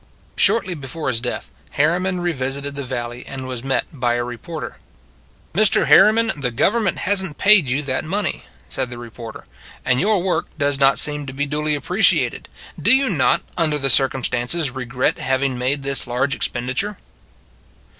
[0.35, 4.35] Shortly before his death, Harriman re visited the valley, and was met by a re
[4.35, 4.77] porter."
[5.53, 5.85] Mr.
[5.85, 9.43] Harriman, the Government has n t paid you that money," said the re porter,"
[9.85, 12.49] and your work does not seem to be duly appreciated;
[12.81, 16.97] do you not, under the circumstances, regret having made this large expenditure?"